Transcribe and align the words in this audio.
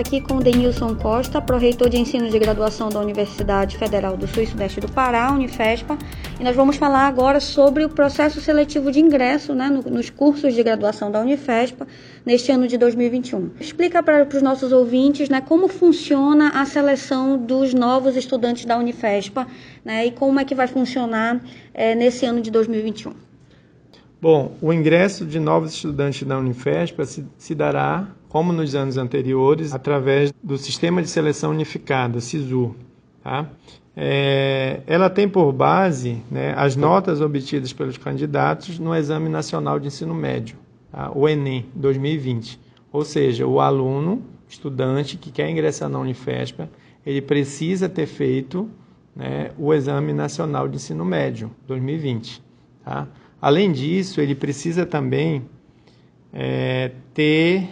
aqui 0.00 0.18
com 0.18 0.38
Denilson 0.38 0.94
Costa, 0.94 1.42
pró-reitor 1.42 1.90
de 1.90 1.98
ensino 1.98 2.30
de 2.30 2.38
graduação 2.38 2.88
da 2.88 2.98
Universidade 2.98 3.76
Federal 3.76 4.16
do 4.16 4.26
Sul 4.26 4.42
e 4.42 4.46
Sudeste 4.46 4.80
do 4.80 4.90
Pará, 4.90 5.30
Unifespa, 5.30 5.98
e 6.40 6.42
nós 6.42 6.56
vamos 6.56 6.76
falar 6.76 7.06
agora 7.06 7.38
sobre 7.38 7.84
o 7.84 7.88
processo 7.88 8.40
seletivo 8.40 8.90
de 8.90 8.98
ingresso 8.98 9.54
né, 9.54 9.68
nos 9.68 10.08
cursos 10.08 10.54
de 10.54 10.62
graduação 10.62 11.10
da 11.10 11.20
Unifespa 11.20 11.86
neste 12.24 12.50
ano 12.50 12.66
de 12.66 12.78
2021. 12.78 13.50
Explica 13.60 14.02
para 14.02 14.26
os 14.26 14.42
nossos 14.42 14.72
ouvintes 14.72 15.28
né, 15.28 15.42
como 15.42 15.68
funciona 15.68 16.48
a 16.48 16.64
seleção 16.64 17.36
dos 17.36 17.74
novos 17.74 18.16
estudantes 18.16 18.64
da 18.64 18.78
Unifespa 18.78 19.46
né, 19.84 20.06
e 20.06 20.12
como 20.12 20.40
é 20.40 20.46
que 20.46 20.54
vai 20.54 20.66
funcionar 20.66 21.40
é, 21.74 21.94
nesse 21.94 22.24
ano 22.24 22.40
de 22.40 22.50
2021. 22.50 23.29
Bom, 24.20 24.54
o 24.60 24.70
ingresso 24.70 25.24
de 25.24 25.40
novos 25.40 25.72
estudantes 25.72 26.28
da 26.28 26.38
Unifespa 26.38 27.06
se, 27.06 27.24
se 27.38 27.54
dará 27.54 28.06
como 28.28 28.52
nos 28.52 28.74
anos 28.74 28.98
anteriores, 28.98 29.72
através 29.72 30.30
do 30.42 30.58
Sistema 30.58 31.00
de 31.00 31.08
Seleção 31.08 31.52
Unificada, 31.52 32.20
SISU. 32.20 32.76
Tá? 33.24 33.48
É, 33.96 34.82
ela 34.86 35.08
tem 35.08 35.26
por 35.26 35.50
base 35.52 36.22
né, 36.30 36.52
as 36.54 36.76
notas 36.76 37.22
obtidas 37.22 37.72
pelos 37.72 37.96
candidatos 37.96 38.78
no 38.78 38.94
Exame 38.94 39.30
Nacional 39.30 39.80
de 39.80 39.86
Ensino 39.86 40.14
Médio, 40.14 40.56
tá? 40.92 41.10
o 41.14 41.26
Enem 41.26 41.64
2020. 41.74 42.60
Ou 42.92 43.04
seja, 43.06 43.46
o 43.46 43.58
aluno, 43.58 44.22
estudante 44.46 45.16
que 45.16 45.30
quer 45.30 45.48
ingressar 45.48 45.88
na 45.88 45.98
Unifespa, 45.98 46.68
ele 47.06 47.22
precisa 47.22 47.88
ter 47.88 48.06
feito 48.06 48.68
né, 49.16 49.50
o 49.58 49.72
Exame 49.72 50.12
Nacional 50.12 50.68
de 50.68 50.76
Ensino 50.76 51.06
Médio 51.06 51.50
2020. 51.66 52.42
Tá? 52.84 53.08
Além 53.40 53.72
disso, 53.72 54.20
ele 54.20 54.34
precisa 54.34 54.84
também 54.84 55.44
é, 56.32 56.92
ter 57.14 57.68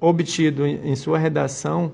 obtido 0.00 0.66
em 0.66 0.94
sua 0.96 1.18
redação 1.18 1.92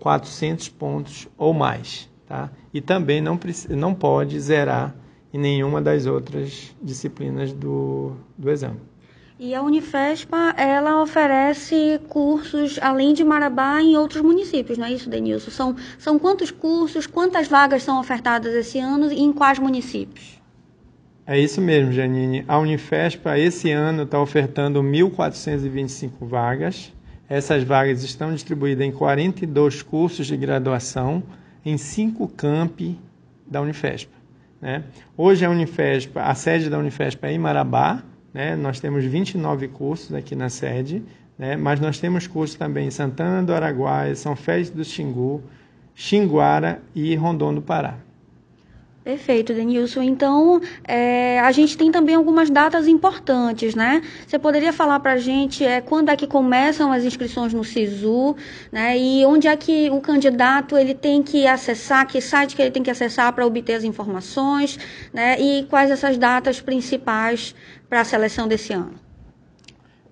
400 0.00 0.68
pontos 0.70 1.28
ou 1.36 1.52
mais. 1.52 2.08
Tá? 2.26 2.50
E 2.72 2.80
também 2.80 3.20
não, 3.20 3.38
não 3.70 3.94
pode 3.94 4.38
zerar 4.40 4.94
em 5.32 5.38
nenhuma 5.38 5.80
das 5.80 6.06
outras 6.06 6.74
disciplinas 6.82 7.52
do, 7.52 8.16
do 8.36 8.50
exame. 8.50 8.80
E 9.38 9.54
a 9.54 9.62
Unifespa, 9.62 10.54
ela 10.56 11.02
oferece 11.02 12.00
cursos, 12.08 12.78
além 12.80 13.12
de 13.12 13.22
Marabá, 13.22 13.82
em 13.82 13.94
outros 13.94 14.22
municípios, 14.22 14.78
não 14.78 14.86
é 14.86 14.92
isso, 14.92 15.10
Denilson? 15.10 15.50
São, 15.50 15.76
são 15.98 16.18
quantos 16.18 16.50
cursos, 16.50 17.06
quantas 17.06 17.46
vagas 17.46 17.82
são 17.82 18.00
ofertadas 18.00 18.54
esse 18.54 18.78
ano 18.78 19.12
e 19.12 19.20
em 19.20 19.34
quais 19.34 19.58
municípios? 19.58 20.35
É 21.26 21.38
isso 21.38 21.60
mesmo, 21.60 21.92
Janine. 21.92 22.44
A 22.46 22.58
Unifespa, 22.58 23.38
esse 23.38 23.70
ano, 23.70 24.04
está 24.04 24.20
ofertando 24.20 24.82
1.425 24.82 26.10
vagas 26.20 26.92
essas 27.28 27.64
vagas 27.64 28.04
estão 28.04 28.32
distribuídas 28.32 28.86
em 28.86 28.92
42 28.92 29.82
cursos 29.82 30.26
de 30.26 30.36
graduação 30.36 31.22
em 31.64 31.76
cinco 31.76 32.28
campi 32.28 32.98
da 33.44 33.60
Unifesp. 33.60 34.08
Né? 34.60 34.84
Hoje 35.16 35.44
a 35.44 35.50
Unifesp, 35.50 36.16
a 36.18 36.34
sede 36.34 36.70
da 36.70 36.78
Unifesp 36.78 37.26
é 37.26 37.32
em 37.32 37.38
Marabá, 37.38 38.02
né? 38.32 38.54
nós 38.54 38.78
temos 38.78 39.04
29 39.04 39.68
cursos 39.68 40.14
aqui 40.14 40.36
na 40.36 40.48
sede, 40.48 41.02
né? 41.36 41.56
mas 41.56 41.80
nós 41.80 41.98
temos 41.98 42.28
cursos 42.28 42.56
também 42.56 42.86
em 42.86 42.90
Santana 42.92 43.42
do 43.42 43.52
Araguaia, 43.52 44.14
São 44.14 44.36
Félix 44.36 44.70
do 44.70 44.84
Xingu, 44.84 45.42
Xinguara 45.96 46.80
e 46.94 47.14
Rondon 47.16 47.54
do 47.54 47.62
Pará. 47.62 47.98
Perfeito, 49.06 49.54
Denilson. 49.54 50.02
Então, 50.02 50.60
é, 50.82 51.38
a 51.38 51.52
gente 51.52 51.78
tem 51.78 51.92
também 51.92 52.16
algumas 52.16 52.50
datas 52.50 52.88
importantes, 52.88 53.72
né? 53.72 54.02
Você 54.26 54.36
poderia 54.36 54.72
falar 54.72 54.98
para 54.98 55.12
a 55.12 55.16
gente 55.16 55.64
é, 55.64 55.80
quando 55.80 56.08
é 56.08 56.16
que 56.16 56.26
começam 56.26 56.90
as 56.90 57.04
inscrições 57.04 57.54
no 57.54 57.62
SISU, 57.62 58.34
né? 58.72 58.98
E 58.98 59.24
onde 59.24 59.46
é 59.46 59.56
que 59.56 59.88
o 59.90 60.00
candidato 60.00 60.76
ele 60.76 60.92
tem 60.92 61.22
que 61.22 61.46
acessar, 61.46 62.04
que 62.08 62.20
site 62.20 62.56
que 62.56 62.62
ele 62.62 62.72
tem 62.72 62.82
que 62.82 62.90
acessar 62.90 63.32
para 63.32 63.46
obter 63.46 63.74
as 63.74 63.84
informações, 63.84 64.76
né? 65.14 65.40
E 65.40 65.62
quais 65.70 65.88
essas 65.88 66.18
datas 66.18 66.60
principais 66.60 67.54
para 67.88 68.00
a 68.00 68.04
seleção 68.04 68.48
desse 68.48 68.72
ano? 68.72 68.94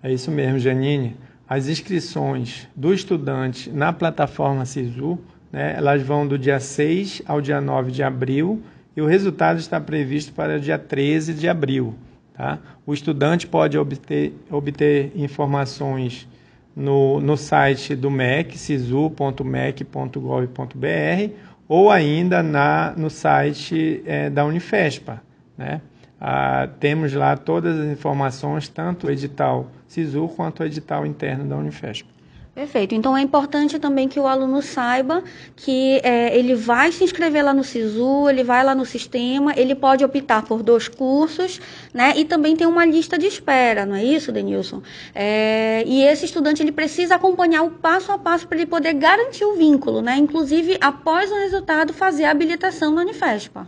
É 0.05 0.13
isso 0.13 0.31
mesmo, 0.31 0.61
Janine. 0.61 1.17
As 1.49 1.67
inscrições 1.67 2.69
do 2.77 2.95
estudante 2.95 3.71
na 3.71 3.93
plataforma 3.93 4.65
SISU, 4.65 5.19
né, 5.51 5.75
elas 5.77 6.01
vão 6.01 6.25
do 6.25 6.39
dia 6.39 6.61
6 6.61 7.23
ao 7.27 7.41
dia 7.41 7.61
9 7.61 7.91
de 7.91 8.01
abril 8.01 8.63
e 8.97 9.01
o 9.01 9.07
resultado 9.07 9.59
está 9.59 9.81
previsto 9.81 10.33
para 10.33 10.61
dia 10.61 10.79
13 10.79 11.35
de 11.35 11.49
abril. 11.49 11.95
Tá? 12.35 12.59
O 12.87 12.93
estudante 12.93 13.47
pode 13.47 13.79
obter, 13.79 14.35
obter 14.51 15.13
informações 15.15 16.29
no, 16.75 17.21
no 17.21 17.37
site 17.37 17.95
do 17.95 18.11
MEC, 18.11 18.59
sisu.mec.gov.br, 18.59 21.35
ou 21.69 21.91
ainda 21.91 22.43
na, 22.43 22.93
no 22.97 23.09
site 23.09 24.03
é, 24.05 24.29
da 24.29 24.45
Unifespa. 24.45 25.23
Né? 25.57 25.81
Ah, 26.21 26.69
temos 26.81 27.13
lá 27.13 27.37
todas 27.37 27.79
as 27.79 27.87
informações, 27.87 28.69
tanto 28.69 29.07
o 29.07 29.11
edital 29.11 29.71
SISU 29.87 30.29
quanto 30.29 30.61
o 30.61 30.67
edital 30.67 31.07
interno 31.07 31.45
da 31.45 31.57
Unifespa. 31.57 32.14
Perfeito. 32.55 32.95
Então 32.95 33.17
é 33.17 33.21
importante 33.21 33.81
também 33.81 34.09
que 34.09 34.21
o 34.21 34.29
aluno 34.29 34.63
saiba 34.63 35.25
que 35.57 36.01
é, 36.05 36.39
ele 36.39 36.55
vai 36.55 36.93
se 36.93 37.03
inscrever 37.03 37.45
lá 37.45 37.53
no 37.53 37.65
SISU, 37.65 38.29
ele 38.31 38.45
vai 38.45 38.63
lá 38.63 38.77
no 38.77 38.87
sistema, 38.87 39.53
ele 39.57 39.75
pode 39.75 40.05
optar 40.05 40.43
por 40.43 40.63
dois 40.63 40.87
cursos, 40.87 41.61
né? 41.93 42.13
E 42.17 42.25
também 42.25 42.55
tem 42.55 42.65
uma 42.65 42.87
lista 42.87 43.19
de 43.19 43.27
espera, 43.27 43.85
não 43.85 43.97
é 43.97 44.05
isso, 44.05 44.31
Denilson? 44.31 44.83
É, 45.13 45.83
e 45.85 46.03
esse 46.03 46.27
estudante 46.27 46.63
ele 46.63 46.71
precisa 46.71 47.17
acompanhar 47.17 47.63
o 47.63 47.73
passo 47.73 48.13
a 48.13 48.19
passo 48.19 48.47
para 48.47 48.57
ele 48.57 48.67
poder 48.67 48.95
garantir 48.95 49.45
o 49.45 49.57
vínculo, 49.57 50.01
né? 50.01 50.17
Inclusive 50.17 50.79
após 50.81 51.33
o 51.33 51.35
resultado 51.35 51.93
fazer 51.93 52.25
a 52.27 52.31
habilitação 52.31 52.93
na 52.93 53.03
Unifespa. 53.03 53.67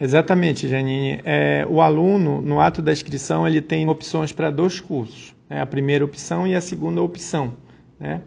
Exatamente, 0.00 0.66
Janine. 0.66 1.20
É, 1.24 1.64
o 1.70 1.80
aluno, 1.80 2.42
no 2.42 2.58
ato 2.58 2.82
da 2.82 2.90
inscrição, 2.90 3.46
ele 3.46 3.60
tem 3.60 3.88
opções 3.88 4.32
para 4.32 4.50
dois 4.50 4.80
cursos. 4.80 5.32
Né? 5.48 5.60
A 5.60 5.66
primeira 5.66 6.04
opção 6.04 6.44
e 6.44 6.56
a 6.56 6.60
segunda 6.60 7.00
opção. 7.02 7.52
Né? 8.00 8.22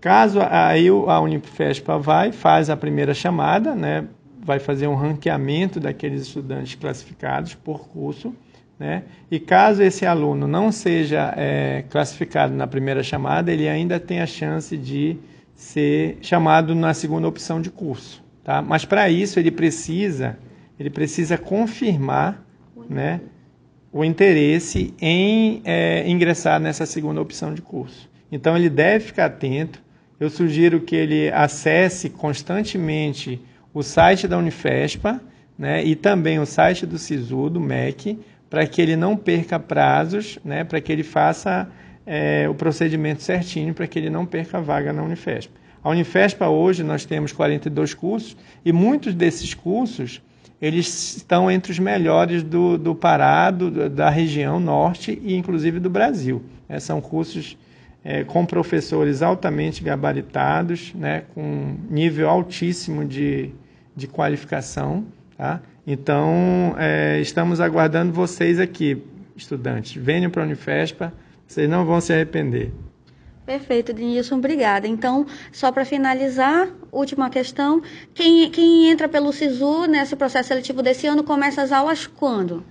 Caso 0.00 0.40
aí 0.40 0.88
a 0.88 1.20
Unifespa 1.20 1.98
vai, 1.98 2.32
faz 2.32 2.70
a 2.70 2.76
primeira 2.76 3.12
chamada, 3.12 3.74
né? 3.74 4.06
vai 4.42 4.58
fazer 4.58 4.86
um 4.86 4.94
ranqueamento 4.94 5.78
daqueles 5.78 6.22
estudantes 6.22 6.74
classificados 6.74 7.54
por 7.54 7.86
curso, 7.88 8.34
né? 8.78 9.02
e 9.30 9.38
caso 9.38 9.82
esse 9.82 10.06
aluno 10.06 10.48
não 10.48 10.72
seja 10.72 11.34
é, 11.36 11.84
classificado 11.90 12.54
na 12.54 12.66
primeira 12.66 13.02
chamada, 13.02 13.52
ele 13.52 13.68
ainda 13.68 14.00
tem 14.00 14.22
a 14.22 14.26
chance 14.26 14.74
de 14.74 15.18
ser 15.54 16.16
chamado 16.22 16.74
na 16.74 16.94
segunda 16.94 17.28
opção 17.28 17.60
de 17.60 17.70
curso. 17.70 18.24
Tá? 18.42 18.62
Mas 18.62 18.86
para 18.86 19.10
isso 19.10 19.38
ele 19.38 19.50
precisa, 19.50 20.38
ele 20.78 20.88
precisa 20.88 21.36
confirmar 21.36 22.42
né, 22.88 23.20
o 23.92 24.02
interesse 24.02 24.94
em 24.98 25.60
é, 25.64 26.08
ingressar 26.08 26.58
nessa 26.58 26.86
segunda 26.86 27.20
opção 27.20 27.52
de 27.52 27.60
curso. 27.60 28.08
Então 28.30 28.56
ele 28.56 28.70
deve 28.70 29.06
ficar 29.06 29.26
atento. 29.26 29.82
Eu 30.18 30.30
sugiro 30.30 30.80
que 30.80 30.94
ele 30.94 31.30
acesse 31.30 32.10
constantemente 32.10 33.40
o 33.72 33.82
site 33.82 34.28
da 34.28 34.36
Unifespa 34.36 35.20
né, 35.58 35.84
e 35.84 35.94
também 35.94 36.38
o 36.38 36.46
site 36.46 36.86
do 36.86 36.98
SISU, 36.98 37.50
do 37.50 37.60
MEC, 37.60 38.18
para 38.48 38.66
que 38.66 38.82
ele 38.82 38.96
não 38.96 39.16
perca 39.16 39.58
prazos, 39.58 40.38
né, 40.44 40.64
para 40.64 40.80
que 40.80 40.90
ele 40.90 41.02
faça 41.02 41.68
é, 42.06 42.48
o 42.48 42.54
procedimento 42.54 43.22
certinho, 43.22 43.72
para 43.72 43.86
que 43.86 43.98
ele 43.98 44.10
não 44.10 44.26
perca 44.26 44.60
vaga 44.60 44.92
na 44.92 45.02
Unifespa. 45.02 45.52
A 45.82 45.88
Unifespa 45.88 46.48
hoje 46.48 46.82
nós 46.82 47.04
temos 47.04 47.32
42 47.32 47.94
cursos 47.94 48.36
e 48.64 48.72
muitos 48.72 49.14
desses 49.14 49.54
cursos 49.54 50.20
eles 50.60 51.16
estão 51.16 51.50
entre 51.50 51.72
os 51.72 51.78
melhores 51.78 52.42
do, 52.42 52.76
do 52.76 52.94
Pará, 52.94 53.50
do, 53.50 53.88
da 53.88 54.10
região 54.10 54.60
norte 54.60 55.18
e 55.22 55.34
inclusive 55.34 55.80
do 55.80 55.88
Brasil. 55.88 56.42
É, 56.68 56.78
são 56.78 57.00
cursos 57.00 57.56
é, 58.04 58.24
com 58.24 58.44
professores 58.46 59.22
altamente 59.22 59.82
gabaritados, 59.82 60.94
né, 60.94 61.24
com 61.34 61.76
nível 61.88 62.28
altíssimo 62.28 63.04
de, 63.04 63.50
de 63.94 64.06
qualificação. 64.06 65.04
Tá? 65.36 65.60
Então, 65.86 66.74
é, 66.78 67.20
estamos 67.20 67.60
aguardando 67.60 68.12
vocês 68.12 68.58
aqui, 68.58 69.02
estudantes. 69.36 69.94
Venham 70.00 70.30
para 70.30 70.42
a 70.42 70.46
Unifespa, 70.46 71.12
vocês 71.46 71.68
não 71.68 71.84
vão 71.84 72.00
se 72.00 72.12
arrepender. 72.12 72.72
Perfeito, 73.44 73.92
Denilson, 73.92 74.36
obrigada. 74.36 74.86
Então, 74.86 75.26
só 75.50 75.72
para 75.72 75.84
finalizar, 75.84 76.68
última 76.92 77.28
questão: 77.28 77.82
quem, 78.14 78.48
quem 78.50 78.88
entra 78.88 79.08
pelo 79.08 79.32
SISU 79.32 79.86
nesse 79.86 80.14
processo 80.14 80.48
seletivo 80.48 80.82
desse 80.82 81.08
ano 81.08 81.24
começa 81.24 81.60
as 81.60 81.72
aulas 81.72 82.06
quando? 82.06 82.62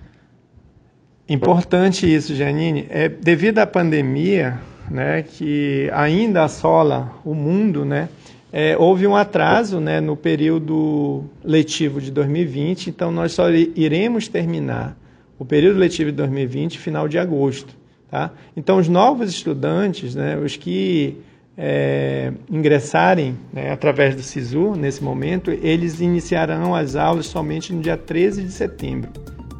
Importante 1.28 2.12
isso, 2.12 2.34
Janine. 2.34 2.86
É, 2.88 3.08
devido 3.10 3.58
à 3.58 3.66
pandemia, 3.66 4.58
né, 4.90 5.22
que 5.22 5.88
ainda 5.92 6.44
assola 6.44 7.14
o 7.24 7.34
mundo, 7.34 7.84
né, 7.84 8.08
é, 8.52 8.76
houve 8.76 9.06
um 9.06 9.14
atraso 9.14 9.78
né, 9.78 10.00
no 10.00 10.16
período 10.16 11.24
letivo 11.44 12.00
de 12.00 12.10
2020, 12.10 12.90
então 12.90 13.12
nós 13.12 13.32
só 13.32 13.48
iremos 13.50 14.26
terminar 14.26 14.96
o 15.38 15.44
período 15.44 15.78
letivo 15.78 16.10
de 16.10 16.16
2020 16.16 16.78
final 16.78 17.06
de 17.06 17.18
agosto. 17.18 17.74
Tá? 18.10 18.32
Então, 18.56 18.78
os 18.78 18.88
novos 18.88 19.30
estudantes, 19.30 20.16
né, 20.16 20.36
os 20.36 20.56
que 20.56 21.16
é, 21.56 22.32
ingressarem 22.50 23.36
né, 23.52 23.70
através 23.70 24.16
do 24.16 24.22
SISU, 24.22 24.74
nesse 24.74 25.02
momento, 25.02 25.50
eles 25.50 26.00
iniciarão 26.00 26.74
as 26.74 26.96
aulas 26.96 27.26
somente 27.26 27.72
no 27.72 27.80
dia 27.80 27.96
13 27.96 28.42
de 28.42 28.50
setembro. 28.50 29.10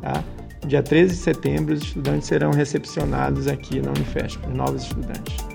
Tá? 0.02 0.24
Dia 0.66 0.82
13 0.82 1.14
de 1.14 1.20
setembro, 1.20 1.74
os 1.74 1.82
estudantes 1.82 2.28
serão 2.28 2.50
recepcionados 2.50 3.46
aqui 3.46 3.80
na 3.80 3.90
Unifesp, 3.90 4.46
novos 4.48 4.82
estudantes. 4.82 5.49